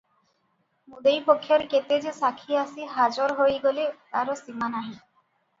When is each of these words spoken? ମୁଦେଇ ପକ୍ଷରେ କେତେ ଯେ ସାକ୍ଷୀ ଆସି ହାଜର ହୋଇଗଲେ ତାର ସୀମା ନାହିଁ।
ମୁଦେଇ 0.93 1.19
ପକ୍ଷରେ 1.27 1.67
କେତେ 1.73 1.99
ଯେ 2.05 2.13
ସାକ୍ଷୀ 2.21 2.57
ଆସି 2.63 2.89
ହାଜର 2.95 3.37
ହୋଇଗଲେ 3.43 3.87
ତାର 4.17 4.37
ସୀମା 4.43 4.73
ନାହିଁ। 4.79 4.95